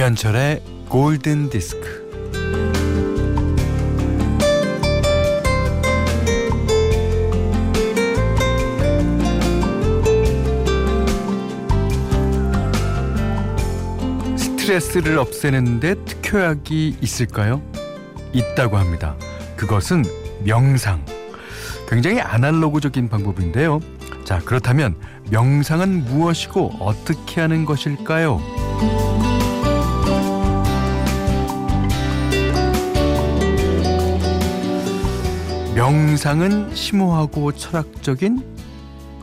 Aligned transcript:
김현철의 0.00 0.62
골든 0.88 1.50
디스크. 1.50 2.08
스트레스를 14.38 15.18
없애는데 15.18 15.96
특효약이 16.06 16.96
있을까요? 17.02 17.60
있다고 18.32 18.78
합니다. 18.78 19.16
그것은 19.56 20.02
명상. 20.44 21.04
굉장히 21.90 22.20
아날로그적인 22.22 23.10
방법인데요. 23.10 23.80
자, 24.24 24.38
그렇다면 24.38 24.96
명상은 25.30 26.06
무엇이고 26.06 26.76
어떻게 26.80 27.42
하는 27.42 27.66
것일까요? 27.66 28.40
명상은 35.80 36.74
심오하고 36.74 37.52
철학적인 37.52 38.44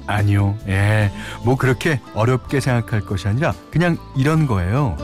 아니요. 0.08 0.58
예. 0.68 1.12
뭐 1.46 1.56
그렇게 1.56 2.00
어렵게 2.16 2.62
생각할 2.62 3.02
것이 3.02 3.28
아니라 3.28 3.54
그냥 3.70 3.96
이런 4.18 4.48
거예요. 4.48 4.98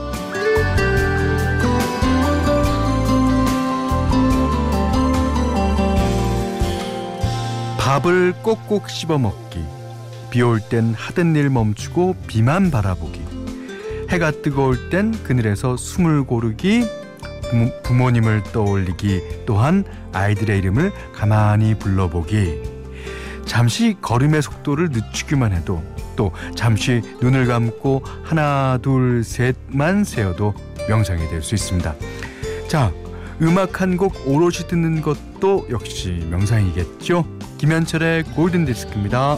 밥을 7.77 8.33
꼭꼭 8.41 8.89
씹어 8.89 9.17
먹기. 9.19 9.59
비 10.31 10.41
올 10.41 10.59
땐 10.59 10.95
하던 10.97 11.35
일 11.35 11.49
멈추고 11.51 12.15
비만 12.25 12.71
바라보기. 12.71 13.21
해가 14.09 14.31
뜨거울 14.31 14.89
땐 14.89 15.11
그늘에서 15.23 15.77
숨을 15.77 16.23
고르기. 16.23 16.85
부모, 17.83 18.09
님을 18.11 18.43
떠올리기. 18.51 19.43
또한 19.45 19.83
아이들의 20.13 20.57
이름을 20.59 20.91
가만히 21.13 21.75
불러보기. 21.75 22.61
잠시 23.45 23.95
걸음의 24.01 24.41
속도를 24.41 24.89
늦추기만 24.91 25.51
해도 25.51 25.83
또 26.15 26.31
잠시 26.55 27.01
눈을 27.21 27.47
감고 27.47 28.03
하나 28.23 28.77
둘 28.81 29.23
셋만 29.23 30.03
세어도 30.03 30.53
명상이 30.87 31.27
될 31.29 31.41
수 31.41 31.55
있습니다. 31.55 31.95
자, 32.67 32.91
음악 33.41 33.81
한 33.81 33.97
곡 33.97 34.27
오롯이 34.27 34.67
듣는 34.69 35.01
것도 35.01 35.67
역시 35.69 36.25
명상이겠죠? 36.29 37.25
김현철의 37.57 38.23
골든 38.35 38.65
디스크입니다. 38.65 39.37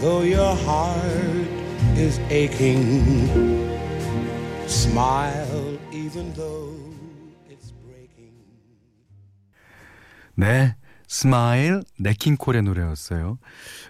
Though 0.00 0.22
your 0.22 0.54
heart 0.54 1.48
is 1.96 2.18
aching. 2.30 3.04
Smile 4.66 5.78
even 5.92 6.32
though 6.34 6.74
it's 7.48 7.72
breaking. 7.84 8.34
네. 10.36 10.74
Smile 11.10 11.82
냇 11.98 12.18
킹 12.18 12.37
콜의 12.37 12.62
노래였어요. 12.64 13.38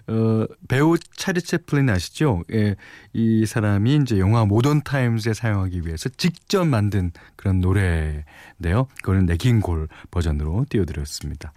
어, 0.07 0.45
배우 0.69 0.97
찰리 1.17 1.41
채플린 1.41 1.89
아시죠? 1.89 2.43
예, 2.53 2.77
이 3.11 3.45
사람이 3.45 3.99
이제 4.03 4.19
영화 4.19 4.45
Modern 4.45 4.83
Times에 4.83 5.33
사용하기 5.33 5.81
위해서 5.85 6.07
직접 6.15 6.65
만든 6.65 7.11
그런 7.35 7.59
노래인데요. 7.59 8.87
그거는 9.01 9.25
냇 9.25 9.48
킹 9.48 9.72
콜 9.72 9.89
버전으로 10.11 10.65
띄워드렸습니다. 10.69 11.51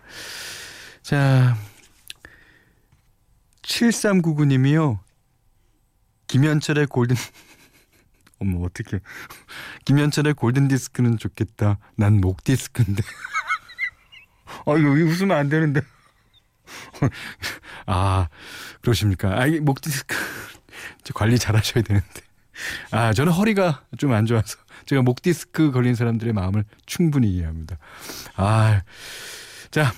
자, 1.03 1.56
7399님이요. 3.77 4.99
김현철의 6.28 6.87
골든 6.87 7.16
어머 8.41 8.65
어떻게 8.65 9.00
김현철의 9.84 10.34
골든 10.34 10.69
디스크는 10.69 11.19
좋겠다. 11.19 11.78
난 11.97 12.21
목 12.21 12.44
디스크인데. 12.44 13.03
아 14.66 14.77
이거 14.78 14.91
웃으면 14.91 15.37
안 15.37 15.49
되는데. 15.49 15.81
아 17.87 18.28
그러십니까? 18.82 19.43
아목 19.43 19.81
디스크 19.81 20.15
관리 21.15 21.38
잘하셔야 21.38 21.82
되는데. 21.82 22.21
아 22.91 23.12
저는 23.12 23.32
허리가 23.32 23.84
좀 23.99 24.12
안 24.12 24.27
좋아서 24.27 24.59
제가 24.87 25.03
목 25.03 25.22
디스크 25.22 25.71
걸린 25.72 25.94
사람들의 25.94 26.32
마음을 26.32 26.65
충분히 26.87 27.31
이해합니다. 27.34 27.78
아 28.37 28.82
자 29.71 29.91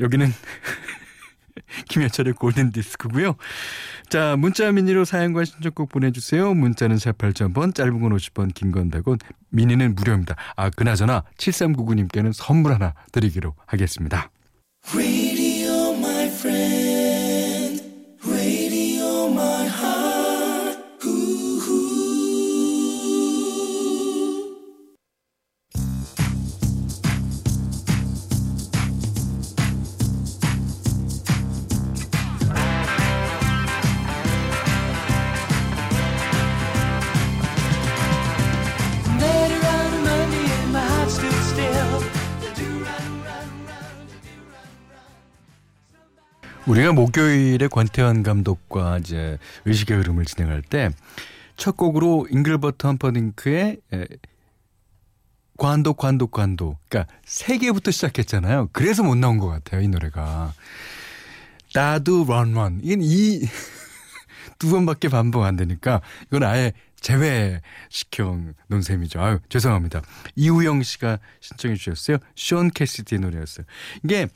여기는 0.00 0.32
김현철의 1.88 2.34
골든 2.34 2.72
디스크고요. 2.72 3.36
자, 4.08 4.36
문자 4.36 4.70
미니로 4.70 5.04
사연과 5.04 5.44
신청곡 5.44 5.88
보내주세요. 5.90 6.54
문자는 6.54 6.98
샵 6.98 7.18
8000번, 7.18 7.74
짧은 7.74 8.00
건 8.00 8.16
50번, 8.16 8.54
긴 8.54 8.72
건 8.72 8.90
100원, 8.90 9.18
미니는 9.50 9.94
무료입니다. 9.94 10.36
아, 10.56 10.70
그나저나 10.70 11.24
7399님께는 11.38 12.32
선물 12.32 12.72
하나 12.72 12.94
드리기로 13.12 13.54
하겠습니다. 13.66 14.30
우리가 46.68 46.92
목요일에 46.92 47.66
권태환 47.68 48.22
감독과 48.22 48.98
이제 48.98 49.38
의식의 49.64 49.96
흐름을 49.96 50.24
진행할 50.24 50.62
때 50.62 50.90
첫 51.58 51.76
곡으로 51.76 52.26
잉글버트 52.30 52.86
험퍼딩크의 52.86 53.78
관도 55.58 55.94
관도 55.94 56.28
관도 56.28 56.78
그러니까 56.88 57.12
세 57.24 57.58
개부터 57.58 57.90
시작했잖아요. 57.90 58.68
그래서 58.72 59.02
못 59.02 59.16
나온 59.16 59.38
것 59.38 59.48
같아요 59.48 59.82
이 59.82 59.88
노래가. 59.88 60.54
나도 61.74 62.24
런런 62.26 62.80
이건 62.82 63.00
이 63.02 63.42
두 64.58 64.70
번밖에 64.70 65.08
반복 65.08 65.42
안 65.42 65.56
되니까 65.56 66.00
이건 66.28 66.44
아예 66.44 66.72
제외 67.00 67.60
시켜 67.90 68.38
놓은 68.68 68.82
셈이죠. 68.82 69.20
아유 69.20 69.40
죄송합니다. 69.48 70.00
이우영 70.36 70.84
씨가 70.84 71.18
신청해 71.40 71.74
주셨어요. 71.74 72.18
쇼온 72.36 72.70
캐시디의 72.70 73.20
노래였어요. 73.20 73.66
이게 74.04 74.28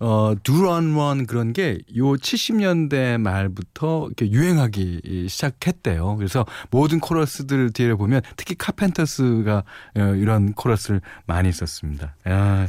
어, 0.00 0.34
두런원 0.42 1.26
그런 1.26 1.52
게 1.52 1.78
요 1.96 2.12
70년대 2.14 3.18
말부터 3.18 4.06
이렇게 4.06 4.30
유행하기 4.30 5.26
시작했대요. 5.28 6.16
그래서 6.16 6.46
모든 6.70 7.00
코러스들 7.00 7.72
뒤에 7.72 7.94
보면 7.94 8.20
특히 8.36 8.54
카펜터스가 8.56 9.64
어, 9.96 10.00
이런 10.14 10.52
코러스를 10.52 11.00
많이 11.26 11.52
썼습니다. 11.52 12.14
야. 12.28 12.66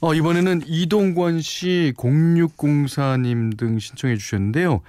어, 0.00 0.14
이번에는 0.14 0.62
이동권 0.66 1.40
씨, 1.40 1.92
0604님 1.96 3.56
등 3.56 3.78
신청해 3.78 4.16
주셨는데요. 4.16 4.80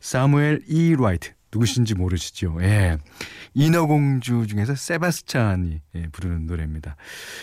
사무엘 0.00 0.62
이 0.66 0.96
라이트. 0.98 1.30
누구신지 1.52 1.94
모르시죠? 1.94 2.58
예. 2.62 2.98
인어공주 3.54 4.46
중에서 4.48 4.74
세바스찬이 4.74 5.80
예, 5.94 6.02
부르는 6.12 6.46
노래입니다. 6.46 6.96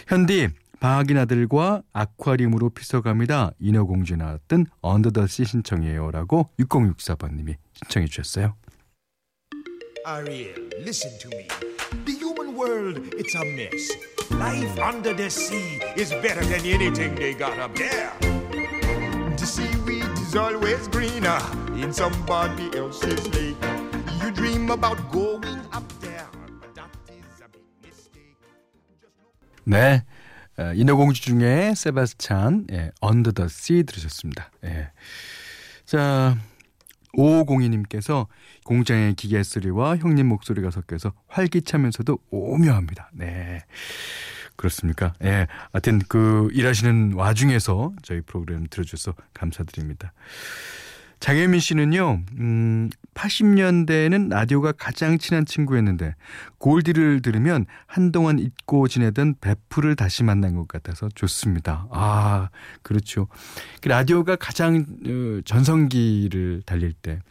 현디, 0.08 0.50
방학인 0.84 1.18
아들과 1.18 1.82
아쿠아리움으로 1.94 2.72
피서갑니다. 2.72 3.52
인어공주에 3.58 4.18
나왔던 4.18 4.66
언더더시 4.82 5.46
신청해요. 5.46 6.12
라고 6.12 6.50
6064번님이 6.60 7.56
신청해 7.72 8.08
주셨어요. 8.08 8.58
Ariel, 10.06 10.70
listen 10.80 11.18
to 11.20 11.30
me. 11.32 11.48
The 12.04 12.20
human 12.20 12.58
world, 12.58 13.00
it's 13.16 13.34
a 13.34 13.46
mess. 13.46 13.96
Life 14.32 14.78
under 14.78 15.16
the 15.16 15.30
sea 15.30 15.80
is 15.96 16.12
better 16.20 16.44
than 16.44 16.66
anything 16.66 17.16
they 17.16 17.34
got 17.34 17.58
up 17.58 17.74
there. 17.76 18.12
The 19.40 19.46
seaweed 19.46 20.04
is 20.20 20.36
always 20.36 20.90
greener 20.90 21.40
in 21.80 21.94
somebody 21.94 22.68
else's 22.76 23.24
lake. 23.32 23.56
You 24.20 24.32
dream 24.36 24.70
about 24.70 25.00
going 25.14 25.64
up 25.72 25.88
there, 26.02 26.28
but 26.60 26.76
that 26.76 26.92
is 27.08 27.40
a 27.40 27.48
big 27.48 27.64
mistake. 27.80 28.36
네. 29.64 30.04
인어공주 30.76 31.22
중에 31.22 31.74
세바스찬 31.76 32.68
예, 32.72 32.92
the 33.34 33.46
Sea 33.46 33.84
들으셨습니다. 33.84 34.52
예. 34.66 34.92
자 35.86 36.38
5502님께서 37.18 38.28
공장의 38.66 39.16
기계 39.16 39.44
소리와 39.44 39.98
형님 39.98 40.28
목소리가 40.28 40.72
섞여서 40.72 41.14
활기차면서도 41.28 42.18
오묘합니다. 42.32 43.12
네. 43.14 43.62
그렇습니까? 44.56 45.14
예. 45.24 45.48
하여튼 45.72 46.00
그 46.08 46.50
일하시는 46.54 47.14
와중에서 47.14 47.94
저희 48.02 48.22
프로그램 48.22 48.66
들어주셔서 48.70 49.16
감사드립니다. 49.34 50.14
장혜민 51.24 51.62
씨는요, 51.62 52.20
음, 52.38 52.90
80년대에는 53.14 54.30
라디오가 54.30 54.74
가장 54.74 55.18
친한 55.18 55.46
친구였는데, 55.46 56.16
골디를 56.58 57.22
들으면 57.22 57.66
한동안 57.88 58.40
잊고 58.40 58.90
지내던 58.90 59.36
베프를 59.40 59.96
다시 59.96 60.26
만난 60.26 60.54
것 60.54 60.68
같아서 60.68 61.08
좋습니다. 61.16 61.88
아, 61.92 62.50
그렇죠. 62.82 63.30
그 63.82 63.88
라디오가 63.88 64.36
가장 64.36 64.86
어, 65.08 65.40
전성기를 65.46 66.64
달릴 66.66 66.92
때, 66.92 67.22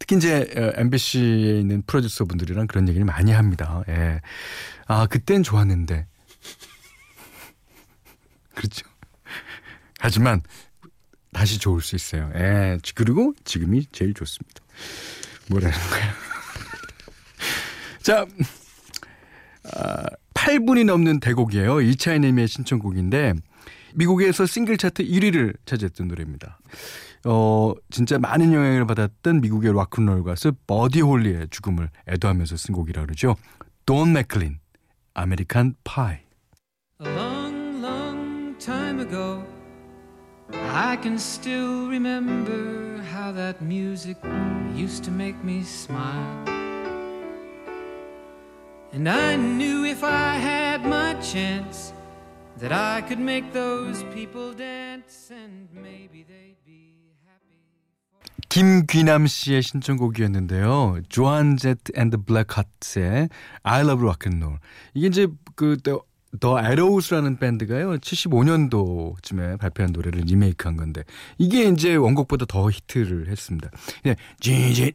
특히 0.00 0.16
이제 0.16 0.50
MBC에 0.56 1.22
어, 1.22 1.60
있는 1.60 1.84
프로듀서 1.86 2.24
분들이랑 2.24 2.66
그런 2.66 2.88
얘기를 2.88 3.04
많이 3.04 3.30
합니다. 3.30 3.84
예. 3.86 4.20
아, 4.88 5.06
그땐 5.06 5.44
좋았는데. 5.44 6.06
그렇죠. 8.56 8.88
하지만 10.00 10.42
다시 11.34 11.58
좋을 11.58 11.82
수 11.82 11.96
있어요. 11.96 12.30
예. 12.34 12.78
그리고 12.94 13.34
지금이 13.44 13.86
제일 13.92 14.14
좋습니다. 14.14 14.62
뭐라는 15.50 15.76
거야. 15.90 16.14
자, 18.02 18.24
아, 19.74 20.04
8분이 20.32 20.86
넘는 20.86 21.20
대곡이에요. 21.20 21.82
이차이님의 21.82 22.48
신청곡인데 22.48 23.34
미국에서 23.94 24.46
싱글 24.46 24.78
차트 24.78 25.04
1위를 25.04 25.56
차지했던 25.66 26.08
노래입니다. 26.08 26.58
어, 27.26 27.72
진짜 27.90 28.18
많은 28.18 28.52
영향을 28.52 28.86
받았던 28.86 29.40
미국의 29.40 29.74
락큰롤 29.74 30.24
가수 30.24 30.52
버디 30.66 31.00
홀리의 31.00 31.48
죽음을 31.50 31.90
애도하면서 32.08 32.56
쓴 32.56 32.74
곡이라 32.74 33.02
그러죠. 33.02 33.36
돈 33.86 34.12
맥클린, 34.12 34.58
American 35.14 35.74
Pie. 35.84 36.18
A 37.04 37.12
long, 37.12 37.84
long 37.84 38.58
time 38.58 39.00
ago 39.00 39.53
I 40.52 40.96
can 40.96 41.18
still 41.18 41.88
remember 41.88 43.02
how 43.10 43.32
that 43.32 43.62
music 43.62 44.16
used 44.74 45.04
to 45.04 45.10
make 45.10 45.42
me 45.42 45.62
smile. 45.62 46.44
And 48.92 49.08
I 49.08 49.36
knew 49.36 49.84
if 49.84 50.04
I 50.04 50.36
had 50.36 50.84
my 50.84 51.14
chance 51.14 51.92
that 52.58 52.72
I 52.72 53.00
could 53.08 53.18
make 53.18 53.52
those 53.52 54.04
people 54.14 54.52
dance 54.52 55.30
and 55.30 55.68
maybe 55.72 56.22
they'd 56.22 56.62
be 56.64 56.94
happy. 57.26 57.58
김귀남 58.50 59.26
씨의 59.26 59.62
신청곡이었는데요. 59.62 61.00
조한 61.08 61.56
제트 61.56 61.92
앤드 61.96 62.18
블랙 62.24 62.56
하트의 62.56 63.30
I 63.64 63.80
Love 63.80 64.04
Rock 64.04 64.30
and 64.30 64.44
Roll. 64.44 64.60
이게 64.92 65.06
이제 65.08 65.26
그 65.56 65.76
The 66.40 66.60
Arrows라는 66.60 67.38
밴드가요 67.38 67.96
75년도쯤에 67.98 69.58
발표한 69.58 69.92
노래를 69.92 70.22
리메이크한 70.22 70.76
건데 70.76 71.02
이게 71.38 71.64
이제 71.64 71.94
원곡보다 71.94 72.46
더 72.46 72.70
히트를 72.70 73.28
했습니다. 73.28 73.70
그냥 74.02 74.16
징징 74.40 74.92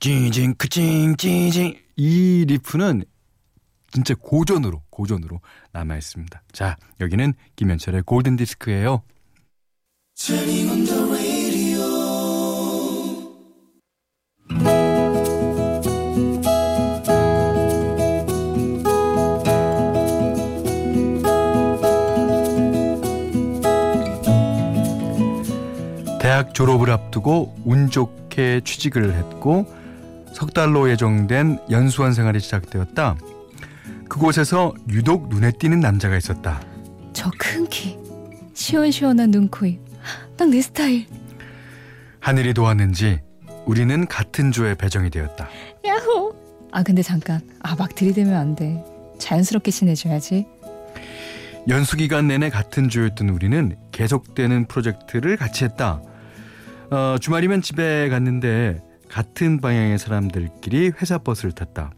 징징 0.00 0.54
크징 0.54 1.16
징징 1.16 1.78
이 1.96 2.44
riff는 2.48 3.04
진짜 3.92 4.14
고전으로 4.20 4.82
고전으로 4.90 5.40
남아 5.72 5.96
있습니다. 5.96 6.42
자 6.52 6.76
여기는 7.00 7.34
김현철의 7.56 8.02
골든 8.02 8.36
디스크예요. 8.36 9.02
졸업을 26.54 26.90
앞두고 26.90 27.56
운 27.64 27.90
좋게 27.90 28.62
취직을 28.64 29.14
했고 29.14 29.66
석 30.32 30.54
달로 30.54 30.88
예정된 30.90 31.58
연수원 31.70 32.12
생활이 32.14 32.40
시작되었다. 32.40 33.16
그곳에서 34.08 34.72
유독 34.88 35.28
눈에 35.28 35.52
띄는 35.52 35.80
남자가 35.80 36.16
있었다. 36.16 36.62
저 37.12 37.30
큰 37.38 37.66
키, 37.68 37.96
시원시원한 38.54 39.30
눈코입, 39.30 39.80
딱 40.36 40.48
내 40.48 40.60
스타일. 40.60 41.06
하늘이 42.20 42.54
도왔는지 42.54 43.20
우리는 43.66 44.06
같은 44.06 44.50
조에 44.52 44.74
배정이 44.74 45.10
되었다. 45.10 45.48
야호! 45.84 46.34
아 46.72 46.82
근데 46.82 47.02
잠깐, 47.02 47.40
아 47.60 47.74
막 47.76 47.94
들이대면 47.94 48.34
안 48.34 48.54
돼. 48.54 48.82
자연스럽게 49.18 49.70
친해져야지. 49.70 50.46
연수 51.68 51.96
기간 51.96 52.28
내내 52.28 52.50
같은 52.50 52.88
조였던 52.88 53.28
우리는 53.30 53.76
계속되는 53.92 54.66
프로젝트를 54.66 55.36
같이 55.36 55.64
했다. 55.64 56.00
어, 56.90 57.16
주말이면 57.18 57.62
집에 57.62 58.08
갔는데 58.08 58.82
같은 59.08 59.60
방향의 59.60 59.98
사람들끼리 59.98 60.92
회사 61.00 61.18
버스를 61.18 61.52
탔다. 61.52 61.92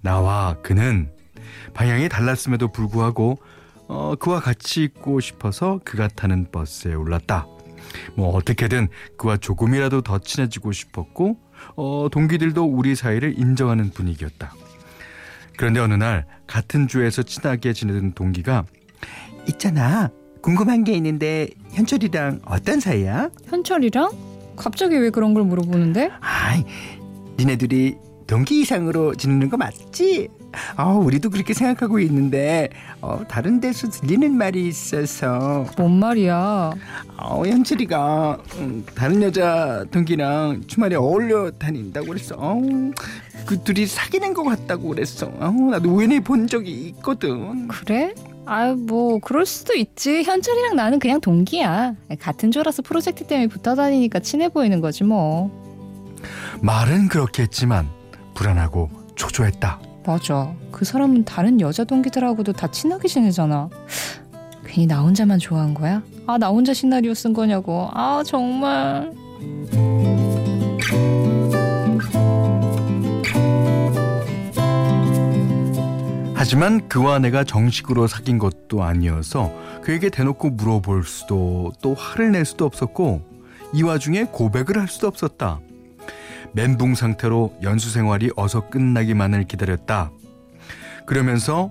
나와 0.00 0.56
그는 0.62 1.10
방향이 1.74 2.08
달랐음에도 2.08 2.68
불구하고 2.68 3.38
어, 3.88 4.14
그와 4.16 4.40
같이 4.40 4.82
있고 4.84 5.20
싶어서 5.20 5.80
그가 5.84 6.08
타는 6.08 6.50
버스에 6.50 6.94
올랐다. 6.94 7.46
뭐 8.16 8.34
어떻게든 8.34 8.88
그와 9.18 9.36
조금이라도 9.36 10.02
더 10.02 10.18
친해지고 10.18 10.72
싶었고 10.72 11.38
어, 11.76 12.08
동기들도 12.10 12.64
우리 12.64 12.94
사이를 12.94 13.38
인정하는 13.38 13.90
분위기였다. 13.90 14.54
그런데 15.56 15.80
어느 15.80 15.94
날 15.94 16.26
같은 16.46 16.88
주에서 16.88 17.22
친하게 17.22 17.72
지내던 17.72 18.12
동기가 18.12 18.64
있잖아 19.46 20.10
궁금한 20.42 20.82
게 20.84 20.92
있는데 20.94 21.48
현철이랑 21.70 22.40
어떤 22.44 22.80
사이야? 22.80 23.30
현철이랑? 23.46 24.10
갑자기 24.56 24.96
왜 24.96 25.10
그런 25.10 25.34
걸 25.34 25.44
물어보는데? 25.44 26.10
아이, 26.20 26.64
니네들이 27.38 27.96
동기 28.26 28.60
이상으로 28.62 29.14
지내는 29.14 29.48
거 29.50 29.56
맞지? 29.56 30.28
어, 30.76 30.98
우리도 30.98 31.30
그렇게 31.30 31.54
생각하고 31.54 31.98
있는데 32.00 32.68
어, 33.00 33.22
다른 33.28 33.60
데서 33.60 33.88
들리는 33.88 34.36
말이 34.36 34.66
있어서 34.68 35.64
뭔 35.78 35.98
말이야? 35.98 36.72
어, 37.18 37.42
현철이가 37.46 38.38
음, 38.58 38.84
다른 38.94 39.22
여자 39.22 39.84
동기랑 39.90 40.62
주말에 40.66 40.96
어울려 40.96 41.50
다닌다고 41.52 42.08
그랬어. 42.08 42.34
어, 42.36 42.60
그 43.46 43.62
둘이 43.62 43.86
사귀는 43.86 44.34
것 44.34 44.42
같다고 44.44 44.88
그랬어. 44.88 45.26
어, 45.38 45.50
나도 45.50 45.90
우연히 45.90 46.20
본 46.20 46.46
적이 46.46 46.88
있거든. 46.88 47.68
그래? 47.68 48.12
아유 48.44 48.74
뭐 48.76 49.18
그럴 49.20 49.46
수도 49.46 49.74
있지. 49.74 50.22
현철이랑 50.22 50.76
나는 50.76 50.98
그냥 50.98 51.20
동기야. 51.20 51.94
같은 52.18 52.50
조라서 52.50 52.82
프로젝트 52.82 53.24
때문에 53.26 53.46
붙어 53.48 53.74
다니니까 53.74 54.18
친해 54.20 54.48
보이는 54.48 54.80
거지 54.80 55.04
뭐. 55.04 55.50
말은 56.60 57.08
그렇게 57.08 57.42
했지만 57.44 57.88
불안하고 58.34 58.90
초조했다. 59.14 59.80
맞아. 60.06 60.52
그 60.72 60.84
사람은 60.84 61.24
다른 61.24 61.60
여자 61.60 61.84
동기들하고도 61.84 62.52
다 62.54 62.68
친하게 62.70 63.06
지내잖아. 63.08 63.68
괜히 64.66 64.86
나 64.86 65.00
혼자만 65.02 65.38
좋아한 65.38 65.74
거야? 65.74 66.02
아 66.26 66.38
나 66.38 66.48
혼자 66.48 66.72
시나리오 66.74 67.14
쓴 67.14 67.32
거냐고. 67.32 67.88
아 67.92 68.22
정말 68.26 69.12
하지만 76.42 76.88
그와 76.88 77.20
내가 77.20 77.44
정식으로 77.44 78.08
사귄 78.08 78.36
것도 78.36 78.82
아니어서 78.82 79.52
그에게 79.80 80.10
대놓고 80.10 80.50
물어볼 80.50 81.04
수도 81.04 81.70
또 81.80 81.94
화를 81.94 82.32
낼 82.32 82.44
수도 82.44 82.64
없었고 82.64 83.22
이 83.72 83.84
와중에 83.84 84.24
고백을 84.24 84.76
할 84.76 84.88
수도 84.88 85.06
없었다. 85.06 85.60
멘붕 86.50 86.96
상태로 86.96 87.58
연수 87.62 87.90
생활이 87.90 88.32
어서 88.34 88.68
끝나기만을 88.70 89.44
기다렸다. 89.44 90.10
그러면서 91.06 91.70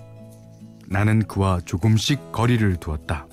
나는 0.87 1.27
그와 1.27 1.59
조금씩 1.65 2.31
거리를 2.31 2.77
두었다. 2.77 3.27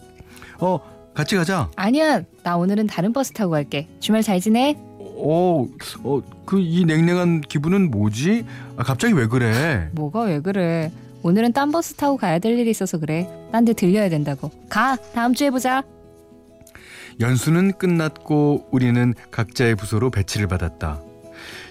어, 0.59 0.81
같이 1.15 1.37
가자. 1.37 1.71
아니야, 1.77 2.23
나 2.43 2.57
오늘은 2.57 2.89
다른 2.89 3.13
버스 3.13 3.33
타고 3.33 3.53
갈게. 3.53 3.87
주말 4.01 4.25
잘 4.25 4.41
지내? 4.41 4.75
어, 4.99 5.69
어, 6.03 6.23
그 6.45 6.59
이 6.59 6.85
냉랭한 6.85 7.43
기분은 7.43 7.93
뭐지? 7.93 8.45
아, 8.77 8.83
갑자기 8.83 9.13
왜 9.15 9.29
그래? 9.29 9.89
뭐가 9.93 10.23
왜 10.23 10.41
그래? 10.41 10.91
오늘은 11.23 11.53
딴 11.53 11.71
버스 11.73 11.95
타고 11.95 12.17
가야 12.17 12.39
될 12.39 12.59
일이 12.59 12.71
있어서 12.71 12.99
그래. 12.99 13.29
딴 13.53 13.65
데 13.65 13.73
들려야 13.73 14.09
된다고. 14.09 14.51
가. 14.69 14.97
다음 15.15 15.35
주에 15.35 15.51
보자. 15.51 15.83
연수는 17.21 17.73
끝났고 17.73 18.69
우리는 18.71 19.15
각자의 19.31 19.75
부서로 19.75 20.11
배치를 20.11 20.47
받았다. 20.47 21.01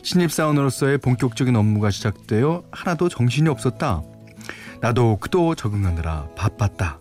신입사원으로서의 0.03 0.97
본격적인 0.97 1.55
업무가 1.55 1.89
시작되어 1.91 2.63
하나도 2.71 3.09
정신이 3.09 3.47
없었다. 3.49 4.03
나도 4.81 5.17
그도 5.17 5.55
적응하느라 5.55 6.29
바빴다. 6.35 6.99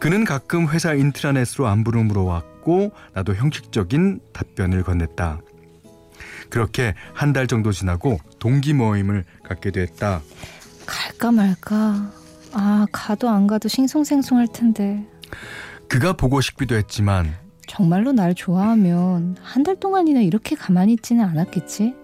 그는 0.00 0.24
가끔 0.24 0.68
회사 0.68 0.94
인트라넷으로 0.94 1.66
안부를 1.66 2.04
물어왔고 2.04 2.92
나도 3.14 3.34
형식적인 3.34 4.20
답변을 4.32 4.82
건넸다. 4.84 5.40
그렇게 6.50 6.94
한 7.12 7.32
달 7.32 7.46
정도 7.46 7.72
지나고 7.72 8.18
동기 8.38 8.72
모임을 8.74 9.24
갖게 9.42 9.70
됐다. 9.70 10.20
갈까 10.86 11.32
말까 11.32 12.10
아, 12.52 12.86
가도 12.92 13.28
안 13.28 13.46
가도 13.46 13.68
싱숭생숭할 13.68 14.48
텐데. 14.48 15.04
그가 15.88 16.12
보고 16.12 16.40
싶기도 16.40 16.76
했지만 16.76 17.34
정말로 17.66 18.12
날 18.12 18.34
좋아하면 18.34 19.36
한 19.42 19.62
달 19.64 19.76
동안이나 19.76 20.20
이렇게 20.20 20.54
가만히 20.54 20.92
있지는 20.92 21.24
않았겠지? 21.24 21.94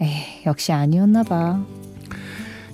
에이, 0.00 0.42
역시 0.46 0.72
아니었나 0.72 1.22
봐. 1.24 1.60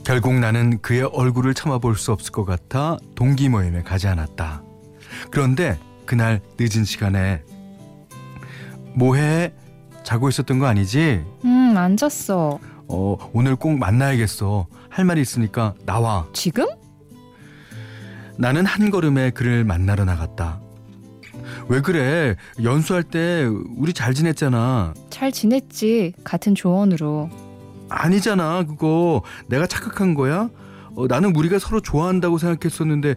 결국 0.04 0.34
나는 0.34 0.82
그의 0.82 1.02
얼굴을 1.04 1.54
참아볼 1.54 1.96
수 1.96 2.12
없을 2.12 2.30
것 2.32 2.44
같아 2.44 2.98
동기 3.14 3.48
모임에 3.48 3.82
가지 3.82 4.06
않았다. 4.06 4.62
그런데 5.30 5.78
그날 6.04 6.40
늦은 6.58 6.84
시간에 6.84 7.42
뭐해? 8.94 9.54
자고 10.02 10.28
있었던 10.28 10.58
거 10.58 10.66
아니지? 10.66 11.24
음, 11.44 11.74
안 11.78 11.96
잤어. 11.96 12.58
어, 12.88 13.16
오늘 13.32 13.56
꼭 13.56 13.78
만나야겠어. 13.78 14.66
할 14.88 15.04
말이 15.04 15.20
있으니까 15.20 15.74
나와. 15.86 16.26
지금? 16.32 16.66
나는 18.36 18.66
한 18.66 18.90
걸음에 18.90 19.30
그를 19.30 19.64
만나러 19.64 20.04
나갔다. 20.04 20.60
왜 21.68 21.80
그래? 21.80 22.36
연수할 22.62 23.02
때 23.02 23.44
우리 23.76 23.92
잘 23.92 24.12
지냈잖아. 24.14 24.94
잘 25.10 25.32
지냈지. 25.32 26.12
같은 26.24 26.54
조언으로. 26.54 27.30
아니잖아, 27.88 28.64
그거. 28.64 29.22
내가 29.46 29.66
착각한 29.66 30.14
거야? 30.14 30.50
어, 30.96 31.06
나는 31.06 31.34
우리가 31.34 31.58
서로 31.58 31.80
좋아한다고 31.80 32.38
생각했었는데 32.38 33.16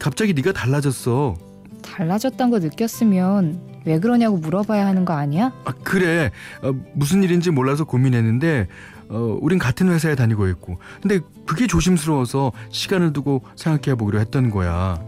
갑자기 0.00 0.32
네가 0.34 0.52
달라졌어. 0.52 1.34
달라졌단 1.82 2.50
거 2.50 2.58
느꼈으면 2.58 3.60
왜 3.86 3.98
그러냐고 3.98 4.36
물어봐야 4.36 4.86
하는 4.86 5.04
거 5.04 5.14
아니야? 5.14 5.52
아, 5.64 5.72
그래. 5.82 6.30
어, 6.62 6.72
무슨 6.94 7.22
일인지 7.22 7.50
몰라서 7.50 7.84
고민했는데 7.84 8.66
어, 9.08 9.38
우린 9.40 9.58
같은 9.58 9.88
회사에 9.88 10.14
다니고 10.16 10.48
있고. 10.48 10.78
근데 11.00 11.20
그게 11.46 11.66
조심스러워서 11.66 12.52
시간을 12.70 13.12
두고 13.12 13.42
생각해 13.54 13.96
보기로 13.96 14.18
했던 14.20 14.50
거야. 14.50 15.00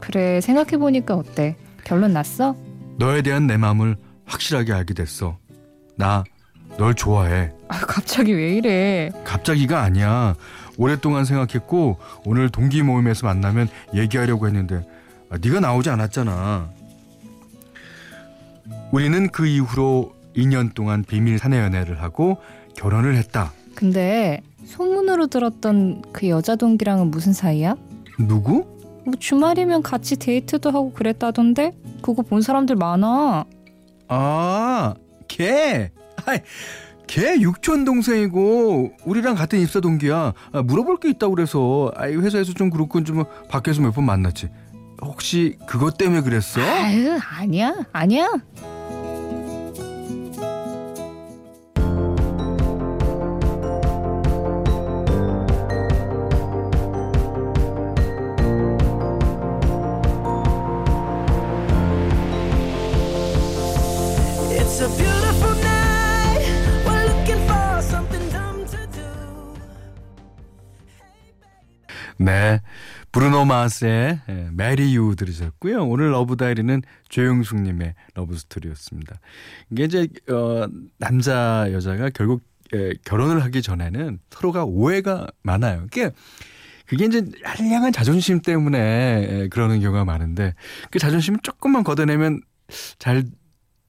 그래, 0.00 0.40
생각해 0.40 0.76
보니까 0.76 1.14
어때? 1.16 1.56
결론 1.84 2.12
났어? 2.12 2.54
너에 2.98 3.22
대한 3.22 3.46
내 3.46 3.56
마음을 3.56 3.96
확실하게 4.26 4.72
알게 4.72 4.94
됐어. 4.94 5.38
나 5.96 6.24
널 6.78 6.94
좋아해. 6.94 7.52
아, 7.68 7.78
갑자기 7.78 8.34
왜 8.34 8.54
이래? 8.54 9.10
갑자기가 9.24 9.80
아니야. 9.82 10.34
오랫동안 10.76 11.24
생각했고 11.24 11.98
오늘 12.26 12.50
동기 12.50 12.82
모임에서 12.82 13.26
만나면 13.26 13.68
얘기하려고 13.94 14.46
했는데 14.46 14.86
아, 15.30 15.38
네가 15.42 15.60
나오지 15.60 15.88
않았잖아. 15.88 16.68
우리는 18.92 19.28
그 19.28 19.46
이후로 19.46 20.12
2년 20.36 20.74
동안 20.74 21.04
비밀 21.06 21.38
사내 21.38 21.58
연애를 21.60 22.02
하고 22.02 22.38
결혼을 22.76 23.16
했다. 23.16 23.52
근데 23.74 24.40
소문으로 24.64 25.26
들었던 25.28 26.02
그 26.12 26.28
여자 26.28 26.56
동기랑은 26.56 27.10
무슨 27.10 27.32
사이야? 27.32 27.76
누구? 28.18 28.64
뭐 29.04 29.14
주말이면 29.18 29.82
같이 29.82 30.16
데이트도 30.16 30.70
하고 30.70 30.92
그랬다던데? 30.92 31.72
그거 32.02 32.22
본 32.22 32.42
사람들 32.42 32.76
많아. 32.76 33.44
아, 34.08 34.94
걔. 35.28 35.90
아이, 36.24 36.38
걔 37.06 37.40
육촌 37.40 37.84
동생이고 37.84 38.92
우리랑 39.04 39.36
같은 39.36 39.60
입사 39.60 39.80
동기야. 39.80 40.32
아, 40.52 40.62
물어볼 40.62 40.98
게 40.98 41.08
있다고 41.10 41.34
그래서 41.34 41.92
아, 41.96 42.06
회사에서 42.06 42.52
좀 42.52 42.70
그렇고 42.70 43.02
좀 43.04 43.24
밖에서 43.48 43.80
몇 43.82 43.92
번 43.92 44.04
만났지. 44.04 44.48
혹시 45.02 45.56
그것 45.66 45.98
때문에 45.98 46.22
그랬어? 46.22 46.60
아유, 46.60 47.18
아니야, 47.38 47.74
아니야. 47.92 48.28
네. 72.18 72.60
브루노 73.12 73.44
마스의 73.44 74.20
예, 74.28 74.48
Marry 74.52 74.94
You 74.94 75.14
들으셨고요. 75.16 75.86
오늘 75.86 76.10
러브 76.10 76.36
다이어리는 76.36 76.82
조영숙 77.08 77.60
님의 77.62 77.94
러브 78.14 78.36
스토리였습니다. 78.36 79.20
이게 79.70 79.84
이제 79.84 80.08
어 80.30 80.66
남자 80.98 81.68
여자가 81.72 82.10
결국 82.10 82.42
예, 82.74 82.92
결혼을 83.04 83.42
하기 83.44 83.62
전에는 83.62 84.18
서로가 84.30 84.64
오해가 84.64 85.26
많아요. 85.42 85.82
그게 85.82 86.10
그게 86.86 87.04
이제 87.04 87.24
알량한 87.42 87.92
자존심 87.92 88.40
때문에 88.40 88.78
예, 88.78 89.48
그러는 89.48 89.80
경우가 89.80 90.04
많은데 90.04 90.54
그 90.90 90.98
자존심을 90.98 91.40
조금만 91.42 91.84
걷어내면 91.84 92.40
잘 92.98 93.24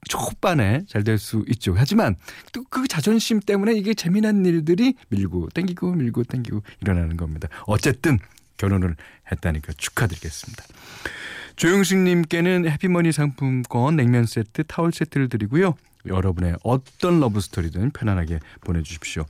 초반에 0.07 0.83
잘 0.87 1.03
될 1.03 1.17
수 1.17 1.43
있죠. 1.49 1.73
하지만 1.77 2.15
또 2.53 2.63
그 2.69 2.87
자존심 2.87 3.39
때문에 3.39 3.73
이게 3.73 3.93
재미난 3.93 4.45
일들이 4.45 4.95
밀고 5.09 5.49
땡기고 5.53 5.93
밀고 5.93 6.23
땡기고 6.25 6.61
일어나는 6.81 7.17
겁니다. 7.17 7.47
어쨌든 7.65 8.19
결혼을 8.57 8.95
했다니까 9.31 9.73
축하드리겠습니다. 9.77 10.63
조영식님께는 11.55 12.69
해피머니 12.69 13.11
상품권 13.11 13.95
냉면 13.95 14.25
세트, 14.25 14.65
타월 14.65 14.91
세트를 14.91 15.29
드리고요. 15.29 15.75
여러분의 16.05 16.55
어떤 16.63 17.19
러브 17.19 17.41
스토리든 17.41 17.91
편안하게 17.91 18.39
보내주십시오. 18.61 19.25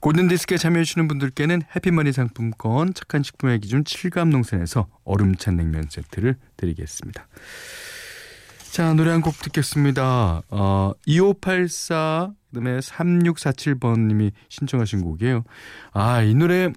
골든디스크에 0.00 0.58
참여해주시는 0.58 1.08
분들께는 1.08 1.62
해피머니 1.74 2.12
상품권, 2.12 2.92
착한 2.92 3.22
식품의 3.22 3.60
기준 3.60 3.84
칠갑농산에서 3.84 4.86
얼음찬 5.04 5.56
냉면 5.56 5.86
세트를 5.88 6.36
드리겠습니다. 6.56 7.26
자, 8.74 8.92
노래 8.92 9.12
한 9.12 9.20
곡 9.20 9.38
듣겠습니다. 9.38 10.42
어, 10.50 10.92
2584, 11.06 12.32
그 12.52 12.54
다음에 12.60 12.80
3647번님이 12.80 14.32
신청하신 14.48 15.02
곡이에요. 15.02 15.44
아, 15.92 16.22
이 16.22 16.34
노래 16.34 16.72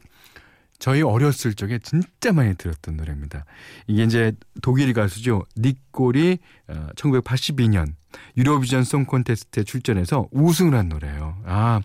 저희 0.78 1.02
어렸을 1.02 1.56
적에 1.56 1.80
진짜 1.80 2.32
많이 2.34 2.54
들었던 2.54 2.98
노래입니다. 2.98 3.46
이게 3.88 4.04
이제 4.04 4.32
독일 4.62 4.94
가수죠. 4.94 5.42
닉골이 5.58 6.38
어, 6.68 6.88
1982년 6.96 7.94
유로비전 8.38 8.84
송 8.84 9.06
콘테스트에 9.06 9.64
출전해서 9.64 10.28
우승을 10.32 10.76
한 10.76 10.90
노래예요. 10.90 11.42
아, 11.46 11.82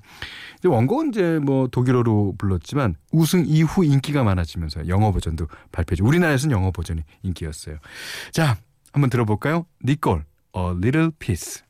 이제 0.58 0.68
원곡은 0.68 1.08
이제 1.08 1.38
뭐 1.42 1.68
독일어로 1.68 2.34
불렀지만 2.36 2.96
우승 3.12 3.44
이후 3.46 3.82
인기가 3.82 4.24
많아지면서 4.24 4.88
영어 4.88 5.10
버전도 5.10 5.48
발표죠. 5.72 6.04
우리나라에서는 6.04 6.54
영어 6.54 6.70
버전이 6.70 7.00
인기였어요. 7.22 7.78
자, 8.30 8.58
한번 8.92 9.10
들어볼까요? 9.10 9.66
니콜, 9.84 10.24
A 10.54 10.62
Little 10.76 11.10
Piece. 11.18 11.62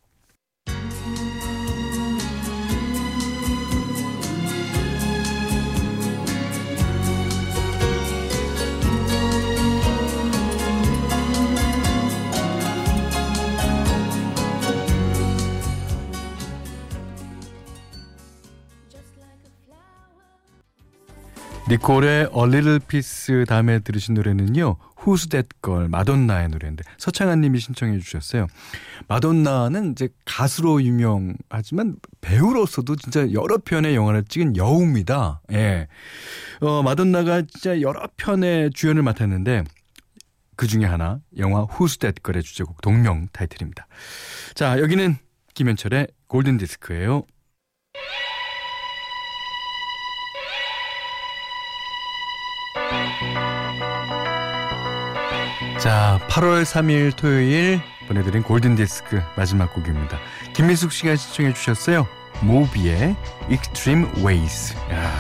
니콜의 21.68 22.28
A 22.36 22.42
Little 22.42 22.80
Piece 22.80 23.44
다음에 23.46 23.78
들으신 23.78 24.14
노래는요. 24.14 24.76
Who's 25.02 25.30
That 25.30 25.48
Girl 25.62 25.88
마돈나의 25.88 26.48
노래인데 26.48 26.84
서창한 26.98 27.40
님이 27.40 27.58
신청해 27.58 27.98
주셨어요. 27.98 28.46
마돈나는 29.08 29.92
이제 29.92 30.08
가수로 30.24 30.82
유명하지만 30.82 31.96
배우로서도 32.20 32.96
진짜 32.96 33.32
여러 33.32 33.58
편의 33.58 33.94
영화를 33.94 34.24
찍은 34.24 34.56
여우입니다. 34.56 35.42
예. 35.52 35.88
어, 36.60 36.82
마돈나가 36.82 37.42
진짜 37.42 37.80
여러 37.80 38.08
편의 38.16 38.70
주연을 38.72 39.02
맡았는데 39.02 39.64
그 40.56 40.66
중에 40.66 40.84
하나 40.84 41.20
영화 41.38 41.66
Who's 41.66 41.98
That 41.98 42.22
Girl의 42.22 42.42
주제곡 42.42 42.80
동명 42.82 43.28
타이틀입니다. 43.32 43.86
자, 44.54 44.78
여기는 44.78 45.16
김현철의 45.54 46.08
골든 46.28 46.58
디스크예요. 46.58 47.24
자, 55.82 56.20
8월 56.28 56.62
3일 56.62 57.16
토요일 57.16 57.80
보내드린 58.06 58.44
골든디스크 58.44 59.20
마지막 59.36 59.74
곡입니다. 59.74 60.16
김민숙 60.52 60.92
씨가 60.92 61.16
시청해 61.16 61.54
주셨어요. 61.54 62.06
모비의 62.40 63.16
Extreme 63.50 64.08
Ways. 64.24 64.76
야, 64.92 65.10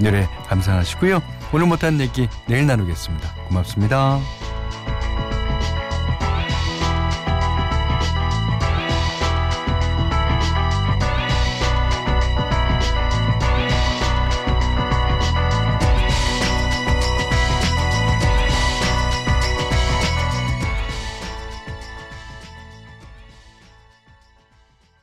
이 0.00 0.02
노래 0.02 0.26
감상하시고요. 0.46 1.20
오늘 1.52 1.66
못한 1.66 2.00
얘기 2.00 2.26
내일 2.46 2.66
나누겠습니다. 2.66 3.34
고맙습니다. 3.48 4.18